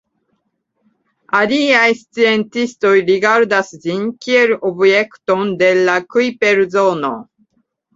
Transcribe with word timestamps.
Aliaj 1.39 1.83
sciencistoj 1.99 2.95
rigardas 3.11 3.71
ĝin 3.87 4.11
kiel 4.27 4.57
objekton 4.75 5.57
de 5.65 5.73
la 5.87 6.03
Kujper-zono. 6.13 7.19